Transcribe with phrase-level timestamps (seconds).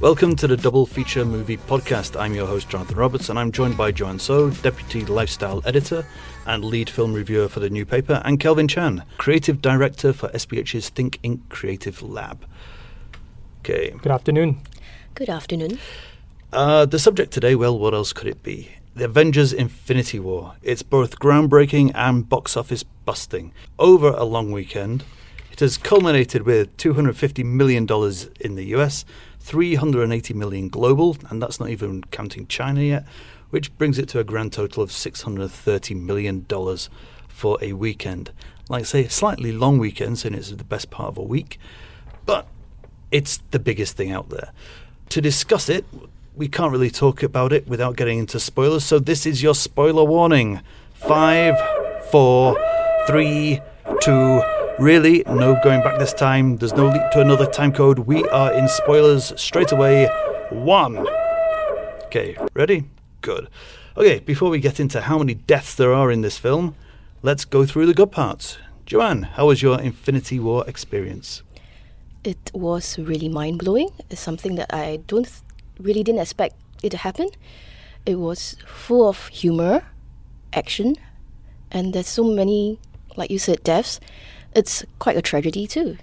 [0.00, 2.18] Welcome to the Double Feature Movie Podcast.
[2.18, 6.06] I'm your host, Jonathan Roberts, and I'm joined by Joanne Soh, Deputy Lifestyle Editor
[6.46, 10.88] and Lead Film Reviewer for the new paper, and Kelvin Chan, Creative Director for SPH's
[10.88, 11.46] Think Inc.
[11.50, 12.46] Creative Lab.
[13.58, 13.90] Okay.
[13.90, 14.62] Good afternoon.
[15.14, 15.78] Good afternoon.
[16.50, 18.70] Uh, the subject today, well, what else could it be?
[18.94, 20.54] The Avengers Infinity War.
[20.62, 23.52] It's both groundbreaking and box office busting.
[23.78, 25.04] Over a long weekend,
[25.52, 27.86] it has culminated with $250 million
[28.40, 29.04] in the US
[29.40, 33.04] 380 million global, and that's not even counting China yet,
[33.50, 36.88] which brings it to a grand total of 630 million dollars
[37.28, 38.30] for a weekend.
[38.68, 41.58] Like I say, slightly long weekend, since it's the best part of a week,
[42.26, 42.46] but
[43.10, 44.52] it's the biggest thing out there.
[45.08, 45.84] To discuss it,
[46.36, 50.04] we can't really talk about it without getting into spoilers, so this is your spoiler
[50.04, 50.60] warning.
[50.94, 51.56] Five,
[52.10, 52.56] four,
[53.06, 53.60] three,
[54.00, 54.42] two,
[54.80, 56.56] Really, no going back this time.
[56.56, 57.98] There's no leap to another time code.
[57.98, 60.06] We are in spoilers straight away.
[60.48, 61.06] One.
[62.06, 62.84] Okay, ready?
[63.20, 63.50] Good.
[63.98, 66.76] Okay, before we get into how many deaths there are in this film,
[67.20, 68.56] let's go through the good parts.
[68.86, 71.42] Joanne, how was your Infinity War experience?
[72.24, 73.90] It was really mind blowing.
[74.08, 75.42] It's something that I don't th-
[75.78, 77.28] really didn't expect it to happen.
[78.06, 79.84] It was full of humor,
[80.54, 80.96] action,
[81.70, 82.78] and there's so many,
[83.14, 84.00] like you said, deaths
[84.54, 85.98] it's quite a tragedy too.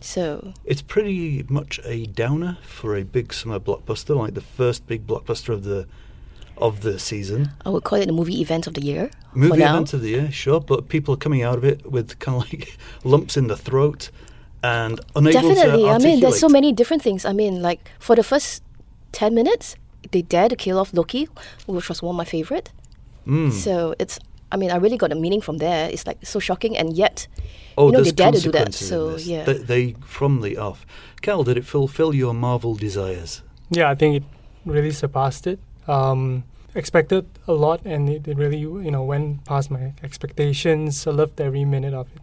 [0.00, 5.06] So it's pretty much a downer for a big summer blockbuster, like the first big
[5.06, 5.86] blockbuster of the
[6.58, 7.50] of the season.
[7.64, 9.10] I would call it the movie event of the year.
[9.34, 12.42] Movie event of the year, sure, but people are coming out of it with kind
[12.42, 14.10] of like lumps in the throat
[14.62, 15.88] and unable to Definitely.
[15.88, 17.24] I mean, there's so many different things.
[17.24, 18.62] I mean, like for the first
[19.12, 19.76] ten minutes,
[20.10, 21.28] they dare to kill off Loki,
[21.66, 22.70] which was one of my favorite.
[23.26, 23.52] Mm.
[23.52, 24.18] So it's
[24.52, 25.88] I mean, I really got a meaning from there.
[25.88, 27.26] It's like so shocking, and yet,
[27.78, 28.74] oh, you know, they dare to do that.
[28.74, 30.84] So yeah, they, they, from the off.
[31.22, 33.42] Cal, did it fulfill your Marvel desires?
[33.70, 34.24] Yeah, I think it
[34.66, 35.58] really surpassed it.
[35.88, 41.06] Um, expected a lot, and it, it, really you know went past my expectations.
[41.06, 42.22] I loved every minute of it.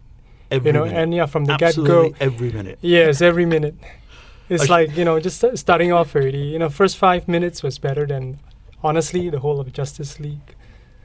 [0.52, 1.02] Every you know, minute.
[1.02, 2.78] and yeah, from the get go, every minute.
[2.80, 3.74] Yes, every minute.
[4.48, 6.46] It's like you know, just starting off already.
[6.54, 8.38] You know, first five minutes was better than
[8.84, 10.54] honestly the whole of Justice League.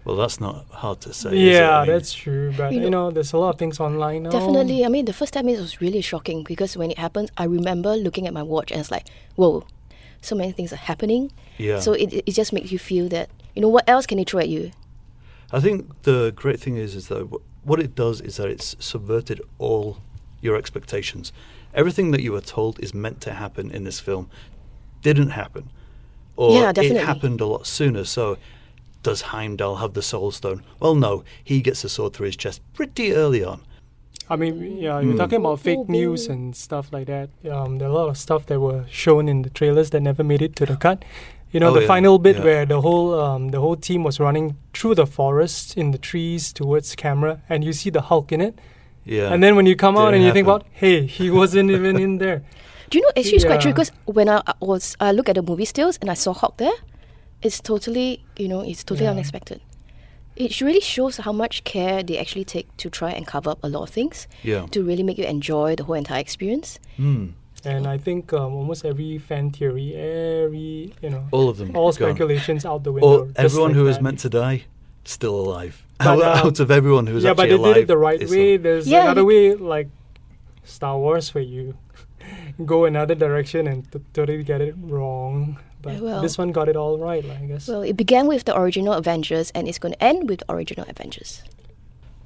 [0.05, 1.35] Well, that's not hard to say.
[1.35, 2.53] Yeah, I mean, that's true.
[2.55, 4.29] But you know, you know, there's a lot of things online now.
[4.29, 4.85] Definitely.
[4.85, 7.95] I mean, the first time it was really shocking because when it happened, I remember
[7.95, 9.65] looking at my watch and it's like, whoa,
[10.21, 11.31] so many things are happening.
[11.57, 11.79] Yeah.
[11.79, 14.41] So it, it just makes you feel that, you know, what else can they throw
[14.41, 14.71] at you?
[15.51, 17.27] I think the great thing is, is that
[17.63, 19.97] what it does is that it's subverted all
[20.39, 21.33] your expectations.
[21.73, 24.29] Everything that you were told is meant to happen in this film
[25.01, 25.71] didn't happen.
[26.35, 26.99] Or yeah, definitely.
[26.99, 28.03] it happened a lot sooner.
[28.03, 28.37] So
[29.05, 30.63] does Heimdall have the Soul Stone?
[30.79, 33.61] Well, no, he gets a sword through his chest pretty early on.
[34.27, 35.17] I mean, yeah, you're mm.
[35.17, 37.29] talking about fake news and stuff like that.
[37.49, 40.23] Um, there are a lot of stuff that were shown in the trailers that never
[40.23, 41.05] made it to the cut.
[41.51, 42.43] You know, oh, the yeah, final bit yeah.
[42.43, 46.51] where the whole um, the whole team was running through the forest in the trees
[46.51, 48.59] towards camera, and you see the Hulk in it.
[49.05, 49.31] Yeah.
[49.31, 50.45] And then when you come Didn't out and you happen.
[50.45, 52.41] think about, hey, he wasn't even in there.
[52.89, 55.43] Do you know actually it's quite true because when I was I look at the
[55.43, 56.77] movie stills and I saw Hulk there,
[57.45, 58.09] it's totally
[58.41, 59.11] you know it's totally Yeah.
[59.15, 59.59] unexpected.
[60.35, 63.69] It really shows how much care they actually take to try and cover up a
[63.75, 64.65] lot of things Yeah.
[64.71, 66.69] to really make you enjoy the whole entire experience.
[66.99, 67.25] Mm.
[67.63, 71.69] And I think um, almost every fan theory, every you know, All of them.
[71.75, 71.93] all gone.
[71.93, 73.07] speculations out the window.
[73.07, 74.57] Or just everyone like who was meant to die,
[75.05, 75.75] still alive.
[75.99, 77.75] But, out, um, out of everyone who was yeah, but actually they alive.
[77.75, 78.51] did it the right way.
[78.57, 79.87] not- There's Yeah, another way, like
[80.65, 81.75] Star Wars, where you
[82.65, 85.57] go another direction and t- totally get it wrong.
[85.81, 87.67] But Well- this one got it all right, like, I guess.
[87.67, 90.85] Well, it began with the original Avengers and it's going to end with the original
[90.89, 91.43] Avengers.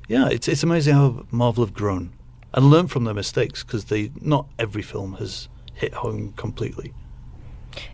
[0.08, 2.12] Yeah, it's it's amazing how Marvel have grown
[2.54, 6.94] and learned from their mistakes because they not every film has hit home completely.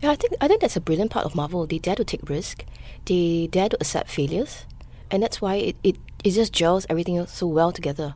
[0.01, 1.65] Yeah, I think I think that's a brilliant part of Marvel.
[1.67, 2.63] They dare to take risk,
[3.05, 4.65] they dare to accept failures,
[5.11, 8.15] and that's why it, it, it just gels everything so well together.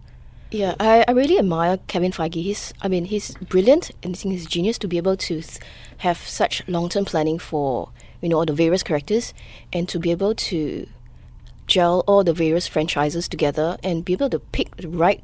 [0.51, 2.41] Yeah, I, I really admire Kevin Feige.
[2.41, 5.59] He's I mean he's brilliant and I think he's genius to be able to th-
[5.99, 7.89] have such long term planning for
[8.21, 9.33] you know all the various characters
[9.71, 10.88] and to be able to
[11.68, 15.24] gel all the various franchises together and be able to pick the right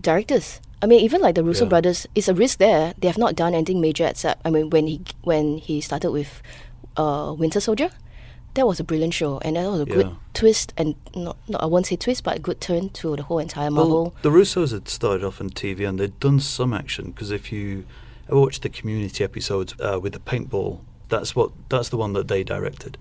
[0.00, 0.60] directors.
[0.80, 1.70] I mean, even like the Russo Yeah.
[1.70, 2.94] brothers, it's a risk there.
[2.98, 6.40] They have not done anything major except I mean when he when he started with
[6.96, 7.90] uh, Winter Soldier,
[8.56, 11.66] that was a brilliant show and that was a good twist and not, not I
[11.66, 14.02] won't say twist but a good turn to the whole entire Marvel.
[14.04, 17.52] Well, the Russos had started off on TV and they'd done some action because if
[17.52, 17.84] you
[18.28, 22.28] ever watch the Community episodes uh, with the paintball, that's what that's the one that
[22.28, 22.98] they directed,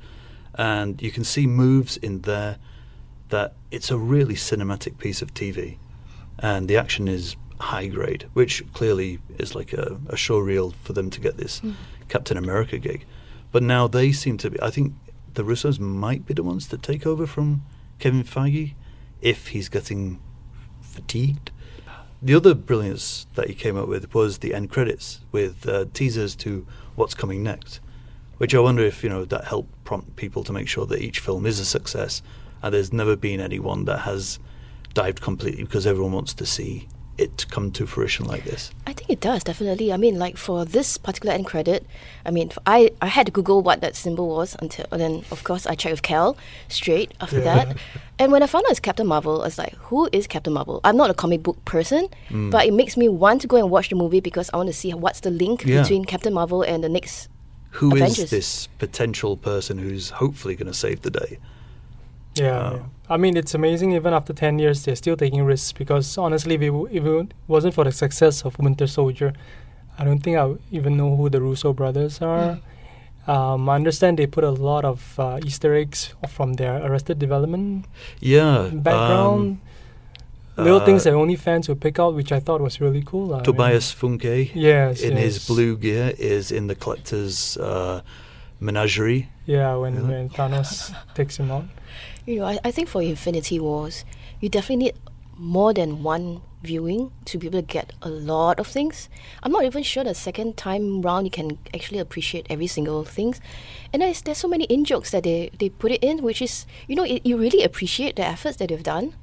[0.53, 2.57] and you can see moves in there
[3.29, 5.77] that it's a really cinematic piece of TV,
[6.37, 10.93] and the action is high grade, which clearly is like a, a show reel for
[10.93, 11.61] them to get this
[12.09, 13.05] Captain America gig.
[13.51, 14.61] But now they seem to be.
[14.61, 14.93] I think
[15.35, 17.63] the Russos might be the ones that take over from
[17.99, 18.73] Kevin Feige
[19.21, 20.19] if he's getting
[20.81, 21.51] fatigued.
[22.21, 26.35] The other brilliance that he came up with was the end credits with uh, teasers
[26.37, 26.65] to
[26.95, 27.79] what's coming next,
[28.37, 31.19] which I wonder if you know that helped prompt people to make sure that each
[31.19, 32.21] film is a success.
[32.63, 34.39] And there's never been anyone that has
[34.93, 36.87] dived completely because everyone wants to see
[37.17, 38.71] it come to fruition like this.
[38.85, 39.93] I think it does definitely.
[39.93, 41.85] I mean, like for this particular end credit,
[42.25, 45.43] I mean, I I had to Google what that symbol was until, and then of
[45.43, 46.35] course I checked with Cal
[46.67, 47.65] straight after Yeah.
[47.65, 47.77] that.
[48.19, 50.79] And when I found out it's Captain Marvel, I was like, who is Captain Marvel?
[50.83, 52.51] I'm not a comic book person, mm.
[52.51, 54.73] but it makes me want to go and watch the movie because I want to
[54.73, 55.81] see what's the link Yeah.
[55.81, 57.29] between Captain Marvel and the next.
[57.79, 58.29] Who is Avengers.
[58.29, 61.39] this potential person who's hopefully going to save the day?
[62.35, 62.75] Yeah, Oh.
[62.75, 62.83] yeah.
[63.07, 63.91] I mean, it's amazing.
[63.93, 65.71] Even after ten years, they're still taking risks.
[65.71, 69.33] Because honestly, if it, w- if it wasn't for the success of Winter Soldier,
[69.99, 72.59] I don't think I would even know who the Russo brothers are.
[73.27, 77.85] Um, I understand they put a lot of uh, Easter eggs from their Arrested Development
[78.19, 79.59] Yeah, background,
[80.57, 83.01] um, little uh, things that only fans would pick out, which I thought was really
[83.03, 83.33] cool.
[83.33, 88.01] I mean, Tobias Funke yes, in his blue gear is in the collector's uh,
[88.59, 89.29] menagerie.
[89.45, 90.07] Yeah, when, Really?
[90.09, 91.65] when Thanos takes him out.
[92.25, 94.05] You know, I, I think for Infinity Wars,
[94.39, 94.95] you definitely need
[95.37, 99.07] more than one viewing to be able to get a lot of things.
[99.43, 103.35] I'm not even sure the second time round you can actually appreciate every single thing.
[103.93, 106.65] And there's, there's so many in jokes that they, they put it in, which is,
[106.87, 109.13] you know, it, you really appreciate the efforts that they've done.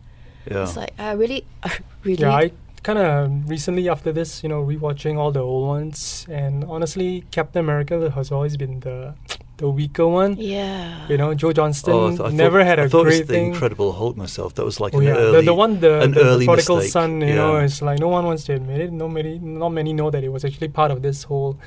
[0.49, 2.23] Yeah, It's like, I really, I really.
[2.23, 2.53] Yeah, I
[2.83, 7.61] kind of recently after this, you know, rewatching all the old ones, and honestly, Captain
[7.61, 9.15] America has always been the
[9.59, 10.35] the weaker one.
[10.39, 11.07] yeah.
[11.09, 13.17] You know, Joe Johnston Oh, I th- never thought, had a I thought it was
[13.19, 13.47] great the thing.
[13.55, 14.55] Incredible Hulk myself.
[14.57, 16.47] That was like Oh an yeah, early, the, the one the, an the, the early
[16.47, 16.93] prodigal mistake.
[16.93, 17.21] son.
[17.21, 18.91] You know, it's like no one wants to admit it.
[18.93, 21.59] No many, not many know that it was actually part of this whole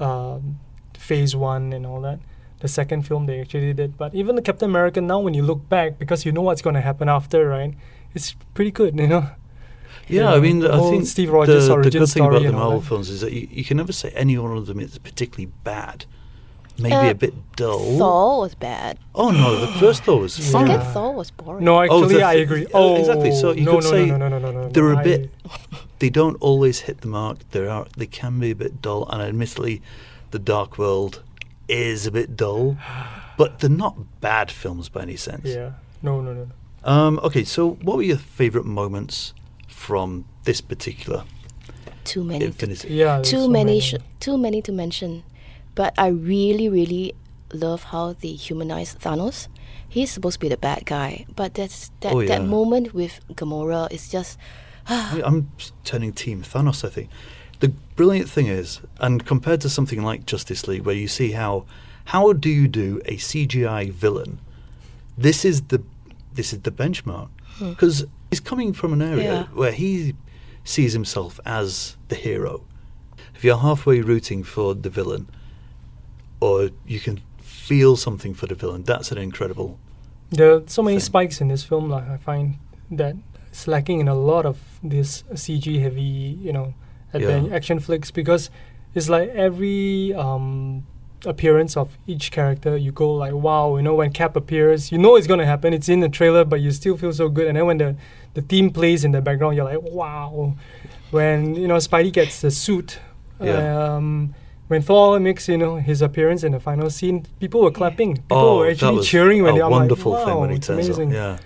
[0.00, 0.58] um,
[0.96, 2.18] phase one and all that.
[2.60, 5.68] The second film they actually did, but even the Captain America now, when you look
[5.68, 7.74] back, because you know what's going to happen after, right?
[8.14, 9.26] It's pretty good, you know.
[10.08, 12.56] Yeah, Yeah, I mean, I think Steve Rogers the, the good thing about the and
[12.56, 12.86] all Marvel that.
[12.88, 16.04] films is that you, you can never say any one of them is particularly bad.
[16.76, 17.98] Maybe Uh, a bit dull.
[17.98, 18.98] Thor was bad.
[19.14, 20.58] Oh no, the first Thor was Yeah.
[20.60, 20.92] Second fun.
[20.92, 21.64] Thor was boring.
[21.64, 22.66] No, Oh, actually, the I th- agree.
[22.66, 23.30] uh, Oh, exactly.
[23.32, 24.68] So you no, could no, say no, no, no, no, no, no.
[24.70, 25.30] they're a I- bit-
[26.00, 27.38] They don't always hit the mark.
[27.52, 27.86] They are.
[27.96, 29.80] They can be a bit dull, and admittedly,
[30.32, 31.22] the Dark World
[31.68, 32.76] is a bit dull,
[33.38, 35.44] but they're not bad films by any sense.
[35.46, 35.70] Yeah.
[36.02, 36.92] No, no, no, no.
[36.92, 39.32] Um, okay, so what were your favourite moments
[39.74, 41.24] from this particular
[42.04, 42.40] Too many.
[42.40, 42.88] to Infinity?
[42.88, 43.20] Yeah.
[43.22, 45.24] too so many, sh- too many to mention.
[45.74, 47.14] But I really, really
[47.52, 49.48] love how they humanize Thanos.
[49.88, 53.90] He's supposed to be the bad guy, but that's that Oh, that moment with Gamora
[53.92, 54.38] is just
[54.88, 55.50] I- I'm
[55.84, 56.84] turning Team Thanos.
[56.84, 57.10] I think
[57.60, 61.66] the brilliant thing is, and compared to something like Justice League, where you see how
[62.06, 64.40] how do you do a CGI villain,
[65.16, 65.82] this is the
[66.32, 67.28] this is the benchmark
[67.58, 67.70] hmm.
[67.70, 69.42] because he's coming from an area Yeah.
[69.60, 70.14] where he
[70.64, 72.64] sees himself as the hero.
[73.36, 75.28] If you're halfway rooting for the villain,
[76.40, 79.78] or you can feel something for the villain, that's an incredible.
[80.30, 81.04] There are so many thing.
[81.12, 81.88] spikes in this film.
[81.88, 82.56] Like I find
[82.90, 83.14] that
[83.50, 86.74] it's lacking in a lot of this CG heavy, you know,
[87.12, 87.54] adven- Yeah.
[87.54, 88.50] action flicks because
[88.96, 90.86] it's like every um,
[91.26, 95.16] appearance of each character, you go like, wow, you know, when Cap appears, you know
[95.16, 95.72] it's gonna happen.
[95.74, 97.46] It's in the trailer, but you still feel so good.
[97.46, 97.96] And then when the
[98.34, 100.54] the theme plays in the background, you're like, wow.
[101.10, 102.98] When you know Spidey gets the suit,
[103.40, 103.94] Yeah.
[103.96, 104.34] um,
[104.68, 108.16] when Thor makes you know his appearance in the final scene, people were clapping.
[108.16, 109.62] People oh, were actually was cheering when a they.
[109.62, 111.08] I'm wonderful like, wow, thing when he turns amazing.
[111.10, 111.14] up.
[111.14, 111.38] Yeah.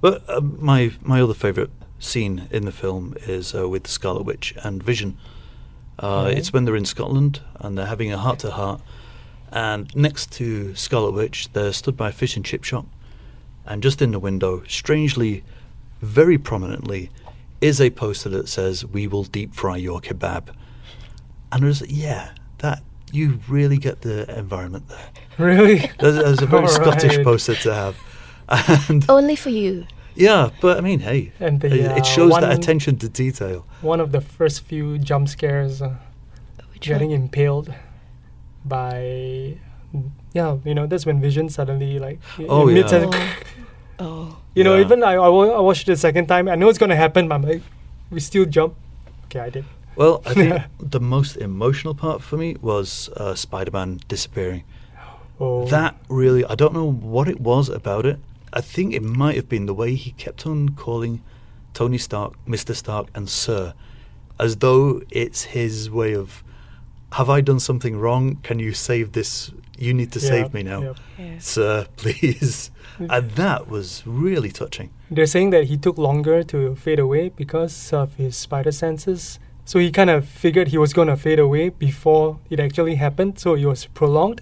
[0.00, 4.54] But uh, my my other favourite scene in the film is uh, with Scarlet Witch
[4.62, 5.16] and Vision.
[5.98, 6.36] Uh, Okay.
[6.38, 8.80] It's when they're in Scotland and they're having a heart to heart,
[9.54, 12.86] and next to Scarlet Witch, they're stood by a fish and chip shop,
[13.64, 15.44] and just in the window, strangely,
[16.02, 17.10] very prominently,
[17.60, 20.48] is a poster that says "We will deep fry your kebab,"
[21.52, 22.82] and there's yeah, that
[23.12, 25.08] you really get the environment there.
[25.38, 25.78] Really?
[26.00, 27.24] There's, there's a very Scottish Alright.
[27.24, 27.96] poster to have.
[28.88, 29.86] And only for you.
[30.16, 33.66] yeah, but I mean, hey, And the, it, uh, it shows that attention to detail.
[33.82, 35.94] One of the first few jump scares, uh,
[36.80, 37.20] getting one?
[37.20, 37.72] impaled
[38.64, 39.58] by.
[40.32, 42.18] Yeah, you know, that's when Vision suddenly like.
[42.38, 42.84] i- Oh, yeah.
[42.90, 43.36] a- Oh,
[44.00, 44.38] oh.
[44.54, 44.80] You know, Yeah.
[44.84, 46.48] even I, I, I watched it the second time.
[46.48, 47.62] I know it's gonna happen, but I'm like,
[48.10, 48.74] we still jump.
[49.26, 49.64] Okay, I did.
[49.96, 54.64] Well, I think the most emotional part for me was uh, Spider-Man disappearing.
[55.40, 58.18] Oh, That really, I don't know what it was about it.
[58.52, 61.22] I think it might have been the way he kept on calling
[61.74, 62.72] Tony Stark, Mr.
[62.74, 63.74] Stark, and Sir,
[64.38, 66.43] as though it's his way of,
[67.18, 68.36] have I done something wrong?
[68.42, 69.50] Can you save this?
[69.78, 70.92] You need to Yeah, save me now, yeah.
[71.18, 71.38] Yeah.
[71.38, 72.70] sir, please.
[72.98, 74.90] and that was really touching.
[75.10, 79.38] They're saying that he took longer to fade away because of his spider senses.
[79.64, 83.38] So he kind of figured he was going to fade away before it actually happened.
[83.38, 84.40] So it was prolonged.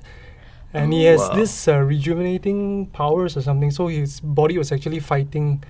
[0.75, 1.13] And he Oh.
[1.13, 1.35] has Wow.
[1.41, 3.71] this uh, rejuvenating powers or something.
[3.71, 5.63] So his body was actually fighting.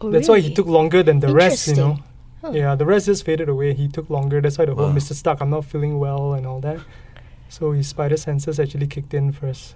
[0.00, 1.98] Oh, That's why he took longer than the rest, you know.
[2.42, 2.62] Interesting.
[2.62, 2.68] Huh.
[2.70, 3.74] Yeah, the rest just faded away.
[3.74, 4.40] He took longer.
[4.40, 4.94] That's why the whole Wow.
[4.94, 5.12] Mr.
[5.14, 6.80] Stark, I'm not feeling well and all that.
[7.48, 9.74] So his spider senses actually kicked in first.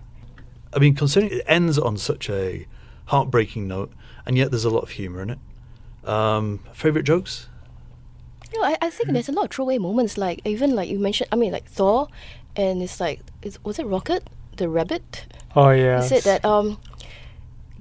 [0.75, 2.66] I mean, considering it ends on such a
[3.07, 3.92] heartbreaking note,
[4.26, 5.38] and yet there's a lot of humour in it.
[6.09, 7.49] Um, favorite jokes?
[8.54, 10.19] No, I, I think there's a lot of throwaway moments.
[10.19, 12.09] Like even like you mentioned, I mean like Thor,
[12.54, 15.26] and it's like is, was it Rocket the rabbit?
[15.57, 16.02] Oh, yeah.
[16.02, 16.78] He said that um,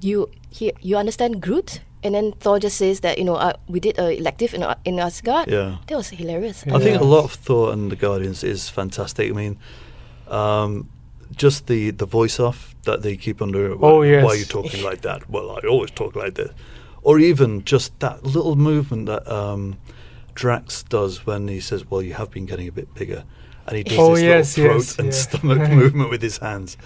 [0.02, 3.80] you he you understand Groot, and then Thor just says that you know uh, we
[3.80, 5.50] did a elective in uh, in Asgard.
[5.50, 5.78] Yeah.
[5.88, 6.64] That was hilarious.
[6.66, 6.76] Yeah.
[6.76, 9.30] I think a lot of Thor and the Guardians is fantastic.
[9.30, 9.58] I mean,
[10.28, 10.90] um,
[11.36, 13.72] just the the voice off that they keep under.
[13.74, 14.26] Oh, Why yes.
[14.26, 15.30] are you talking like that?
[15.30, 16.52] Well, I always talk like this.
[17.04, 19.78] Or even just that little movement that um,
[20.36, 23.24] Drax does when he says, "Well, you have been getting a bit bigger,"
[23.68, 25.14] and he does Oh, this yes, little throat yes, and yeah.
[25.14, 26.78] stomach movement with his hands.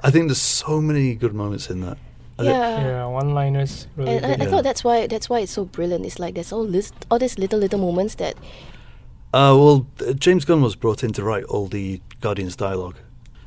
[0.00, 1.96] I think there's so many good moments in that.
[2.38, 2.86] I think- Yeah.
[2.86, 4.46] yeah, one-liners really And I.
[4.46, 6.04] I thought that's why that's why it's so brilliant.
[6.06, 8.34] It's like there's all this all these little little moments that
[9.32, 12.96] Uh, well, uh, James Gunn was brought in to write all the Guardians dialogue,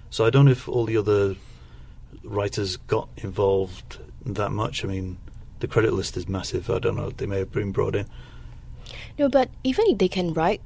[0.10, 1.36] so I don't know if all the other
[2.24, 4.84] writers got involved that much.
[4.84, 5.18] I mean,
[5.60, 6.70] the credit list is massive.
[6.70, 8.06] I don't know; they may have been brought in.
[9.20, 10.62] no, but even if they can write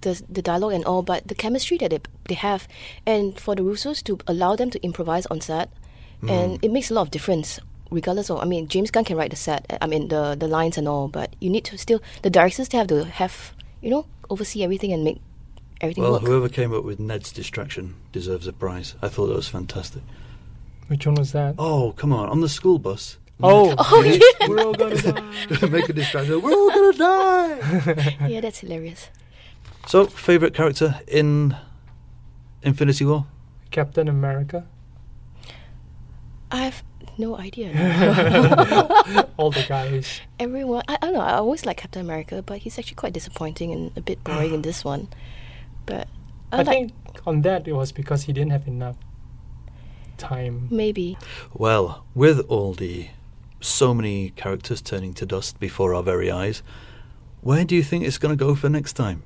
[0.00, 2.66] the the dialogue and all, but the chemistry that they they have,
[3.06, 5.68] and for the Russos to allow them to improvise on set,
[6.28, 6.58] and Mm.
[6.64, 7.58] it makes a lot of difference.
[7.90, 10.78] Regardless of, I mean, James Gunn can write the set, I mean the the lines
[10.78, 13.52] and all, but you need to still the directors still have to have
[13.82, 15.20] you know oversee everything and make
[15.82, 16.22] everything Well, work.
[16.22, 18.94] whoever came up with Ned's distraction deserves a prize.
[19.02, 20.02] I thought that was fantastic.
[20.88, 21.56] Which one was that?
[21.58, 22.28] Oh, come on!
[22.30, 23.18] On the school bus.
[23.42, 24.48] Oh, Oh, yeah.
[24.48, 25.66] we're all gonna die.
[25.68, 26.40] Make a distraction.
[26.40, 28.16] We're all gonna die.
[28.28, 29.08] yeah, that's hilarious.
[29.86, 31.56] so, favorite character in
[32.62, 33.26] Infinity War?
[33.70, 34.64] Captain America.
[36.52, 36.82] I have
[37.16, 37.70] no idea.
[39.38, 40.20] All the guys.
[40.38, 41.20] Everyone, I, I don't know.
[41.20, 44.62] I always like Captain America, but he's actually quite disappointing and a bit boring in
[44.62, 45.08] this one.
[45.86, 46.08] But
[46.52, 46.92] I, I, like think
[47.26, 48.96] on that it was because he didn't have enough
[50.18, 50.68] time.
[50.70, 51.16] maybe.
[51.54, 53.08] Well, with all the
[53.60, 56.62] so many characters turning to dust before our very eyes,
[57.40, 59.22] where do you think it's going to go for next time?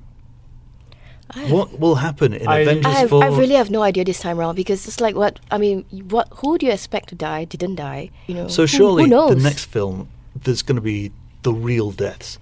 [1.31, 3.23] I have, What will happen in I- Avengers I, have, 4?
[3.23, 5.83] I really have no idea this time around because it's like what I mean.
[6.09, 7.43] What who do you expect to die?
[7.45, 8.11] Didn't die?
[8.27, 8.47] You know.
[8.47, 9.35] so surely who knows?
[9.35, 11.11] the next film there's going to be
[11.43, 12.37] the real deaths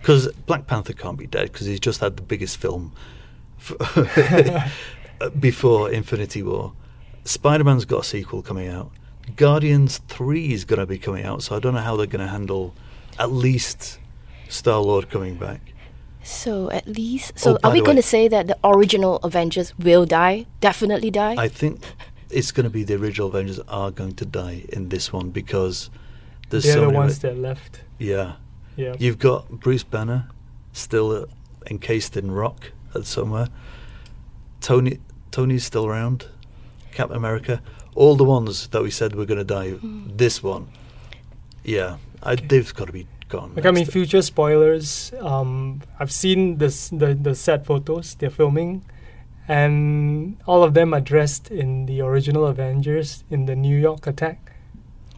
[0.00, 2.92] because Black Panther can't be dead because he's just had the biggest film
[3.58, 3.74] f-
[5.20, 6.72] uh, before Infinity War.
[7.24, 8.90] Spider-Man's got a sequel coming out.
[9.36, 12.24] Guardians 3 is going to be coming out, so I don't know how they're going
[12.24, 12.74] to handle
[13.18, 13.98] at least
[14.50, 15.72] Star-Lord coming back.
[16.24, 20.06] So at least, so Oh, are we going to say that the original Avengers will
[20.06, 20.46] die?
[20.60, 21.34] Definitely die.
[21.38, 21.80] I think
[22.30, 25.90] it's going to be the original Avengers are going to die in this one because
[26.50, 26.98] there's They're so the many.
[26.98, 27.82] ones that left.
[27.98, 28.36] yeah,
[28.76, 28.94] Yeah.
[28.98, 30.28] you've got Bruce Banner
[30.72, 31.26] still uh,
[31.70, 33.48] encased in rock at somewhere.
[34.60, 34.98] Tony
[35.30, 36.26] Tony's still around.
[36.92, 37.60] Captain America,
[37.96, 39.70] all the ones that we said were going to die.
[39.72, 40.16] Hmm.
[40.16, 40.68] This one,
[41.64, 42.46] yeah, I, Okay.
[42.46, 43.50] they've got to be gone.
[43.56, 43.92] Like I mean, next.
[43.92, 45.12] future spoilers.
[45.20, 48.70] Um, I've seen this the the set photos they're filming,
[49.48, 54.38] and all of them are dressed in the original Avengers in the New York attack.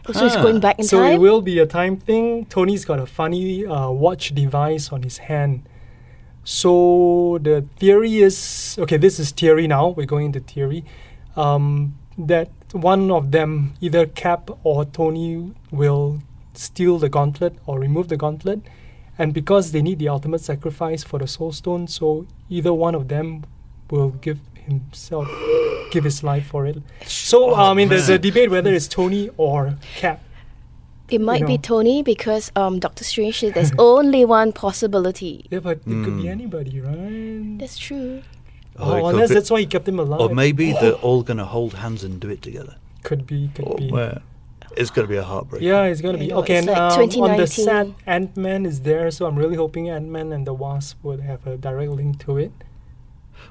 [0.08, 0.42] Oh, so it's Ah.
[0.46, 1.14] going back in so time.
[1.14, 2.46] it will be a time thing.
[2.46, 5.62] Tony's got a funny uh, watch device on his hand.
[6.44, 8.96] So the theory is okay.
[8.96, 9.88] This is theory now.
[9.88, 10.85] We're going into theory.
[11.37, 16.23] Um, that one of them, either Cap or Tony, will
[16.58, 18.60] steal the gauntlet or remove the gauntlet,
[19.18, 23.08] and because they need the ultimate sacrifice for the Soul Stone, so either one of
[23.08, 23.44] them
[23.90, 25.28] will give himself,
[25.90, 26.78] give his life for it.
[27.06, 30.20] So Oh, I mean, there's a debate whether it's Tony or Cap.
[31.08, 31.62] it might be know.
[31.62, 35.46] Tony because um, Doctor Strange said there's only one possibility.
[35.50, 36.30] Yeah, but it could be Mm.
[36.30, 37.58] anybody, right?
[37.60, 38.22] That's true.
[38.78, 40.20] Or it Oh, could unless that's why he kept him alive.
[40.20, 42.75] or maybe they're all going to hold hands and do it together.
[43.04, 43.88] could be, could Or be.
[43.90, 44.20] where
[44.76, 45.62] it's going to be a heartbreak.
[45.62, 46.56] Yeah, it's gonna I be know, okay.
[46.59, 47.64] And like um, on the 2019.
[47.64, 51.21] set, Ant Man is there, so I'm really hoping Ant Man and the Wasp would
[51.21, 52.52] have a direct link to it.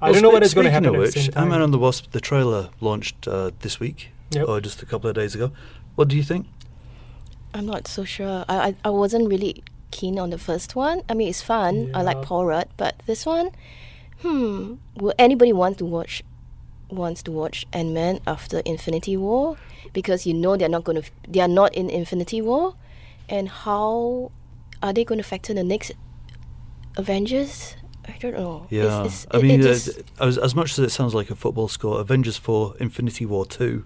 [0.02, 0.86] I Well, don't know spe- what is going to happen.
[0.94, 1.44] speaking happen of which, the same time.
[1.44, 4.48] Ant-Man and the Wasp, the trailer launched uh, this week, Yep.
[4.50, 5.52] or just a couple of days ago.
[5.96, 6.48] What do you think?
[7.54, 8.44] I'm not so sure.
[8.50, 11.02] I, I I wasn't really keen on the first one.
[11.08, 11.92] I mean, it's fun.
[11.94, 13.52] I like Paul Rudd, but this one,
[14.22, 16.22] hmm, will anybody want to watch
[16.90, 19.56] wants to watch Ant Man after Infinity War?
[19.94, 22.76] Because you know they're not going to they are not in Infinity War,
[23.30, 24.32] and how
[24.84, 25.92] are they going to factor the next
[26.98, 27.76] Avengers?
[28.08, 28.68] I don't know.
[28.70, 31.30] Yeah, it's- I it- mean, it uh, just- as, as much as it sounds like
[31.32, 33.84] a football score, Avengers 4, Infinity War 2,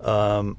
[0.00, 0.56] um,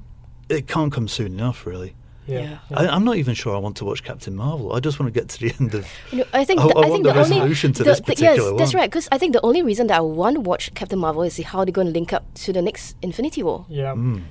[0.48, 1.94] it can't come soon enough, really.
[2.26, 2.58] Yeah.
[2.70, 2.78] Yeah.
[2.78, 4.72] I, I'm not even sure I want to watch Captain Marvel.
[4.72, 5.86] I just want to get to the end of.
[6.10, 7.84] You know, I think I- the, I I, want think the the, only resolution to
[7.84, 8.80] the, this the- particular yes, that's one.
[8.80, 8.90] right.
[8.90, 11.42] Because I think the only reason that I want to watch Captain Marvel is see
[11.42, 13.66] how they're going to link up to the next Infinity War.
[13.68, 13.94] Yeah.
[13.94, 14.22] Mm.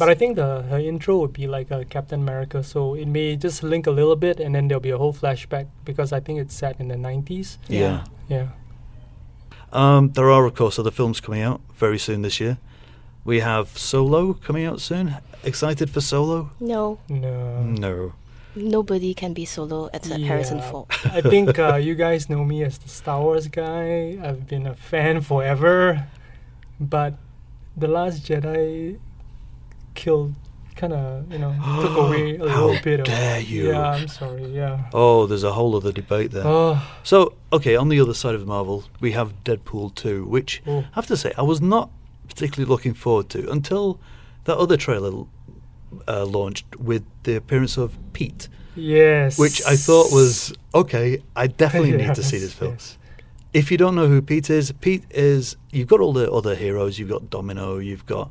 [0.00, 3.36] But I think the her intro would be like a Captain America, so it may
[3.36, 6.40] just link a little bit, and then there'll be a whole flashback because I think
[6.40, 7.58] it's set in the nineties.
[7.68, 8.04] Yeah.
[8.28, 8.48] Yeah.
[9.72, 12.58] Um, there are, of course, other films coming out very soon this year.
[13.24, 15.16] We have Solo coming out soon.
[15.44, 16.50] Excited for Solo?
[16.60, 17.62] No, No.
[17.62, 18.12] No.
[18.56, 20.86] nobody can be solo except Harrison Ford.
[21.04, 24.18] I think uh, you guys know me as the Star Wars guy.
[24.22, 26.06] I've been a fan forever,
[26.80, 27.14] but
[27.76, 28.98] the Last Jedi
[30.04, 30.34] killed,
[30.76, 31.52] kind of you know
[31.82, 33.06] took away a How little bit of.
[33.06, 33.68] dare you.
[33.68, 34.44] Yeah, I'm sorry.
[34.60, 34.84] Yeah.
[34.92, 36.46] Oh, there's a whole other debate there.
[36.46, 40.78] Oh, So, okay, on the other side of Marvel, we have Deadpool 2, which Oh.
[40.80, 41.90] I have to say I was not
[42.28, 43.98] particularly looking forward to until
[44.44, 45.24] that other trailer
[46.08, 49.38] uh, launched with the appearance of Pete, yes.
[49.38, 51.22] which I thought was okay.
[51.36, 52.72] I definitely need to see this film.
[52.72, 52.96] yes.
[53.52, 56.98] If you don't know who Pete is, Pete is you've got all the other heroes.
[57.00, 57.78] You've got Domino.
[57.78, 58.30] You've got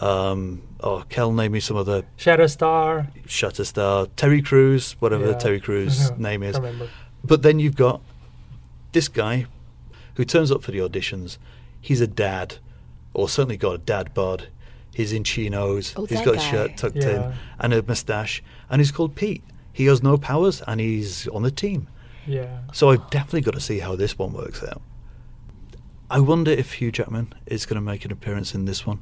[0.00, 3.08] um, oh, Kel, name me some other Shatterstar.
[3.26, 5.38] Shutterstar, Terry Crews, whatever Yeah.
[5.38, 6.58] Terry Crews' name is.
[7.22, 8.00] But then you've got
[8.92, 9.46] this guy
[10.14, 11.38] who turns up for the auditions.
[11.80, 12.56] He's a dad,
[13.14, 14.48] or certainly got a dad bod.
[14.94, 15.94] He's in chinos.
[15.96, 16.50] Oh, he's that got his guy.
[16.50, 19.44] shirt tucked in and a moustache, and he's called Pete.
[19.72, 21.88] He has no powers, and he's on the team.
[22.26, 22.60] Yeah.
[22.72, 24.82] So I've definitely got to see how this one works out.
[26.10, 29.00] I wonder if Hugh Jackman is going to make an appearance in this one.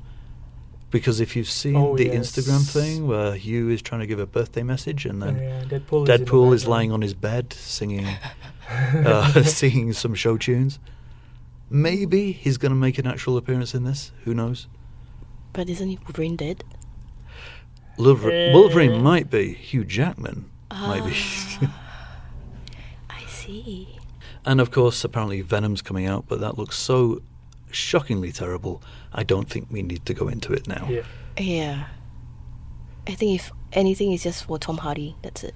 [0.90, 2.32] Because if you've seen Oh, the yes.
[2.32, 6.08] Instagram thing where Hugh is trying to give a birthday message and then yeah, Deadpool,
[6.08, 6.66] is, Deadpool is background.
[6.68, 8.06] lying on his bed singing,
[8.70, 10.78] uh, singing some show tunes.
[11.68, 14.12] Maybe he's going to make an actual appearance in this.
[14.24, 14.66] Who knows?
[15.52, 16.64] But isn't Wolverine dead?
[17.98, 18.54] Wolverine, Eh.
[18.54, 19.52] Wolverine might be.
[19.52, 21.66] Hugh Jackman might be.
[23.10, 23.98] I see.
[24.46, 27.20] and of course, apparently Venom's coming out, but that looks so
[27.70, 28.82] shockingly terrible.
[29.12, 30.86] I don't think we need to go into it now.
[30.88, 31.02] Yeah.
[31.38, 31.84] Yeah.
[33.06, 35.16] I think if anything, it's just for Tom Hardy.
[35.22, 35.54] That's it.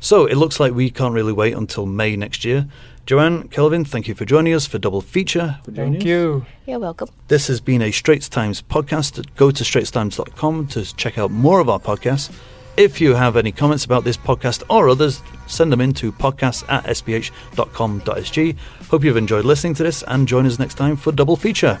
[0.00, 2.66] So it looks like we can't really wait until May next year.
[3.04, 5.58] Joanne, Kelvin, thank you for joining us for Double Feature.
[5.74, 6.46] Thank you.
[6.66, 7.08] You're welcome.
[7.28, 9.26] This has been a Straits Times podcast.
[9.36, 12.32] Go to straitstimes.com to check out more of our podcasts.
[12.80, 16.64] If you have any comments about this podcast or others, send them in to podcasts
[16.70, 18.56] at sph.com.sg.
[18.88, 21.78] Hope you've enjoyed listening to this and join us next time for Double Feature.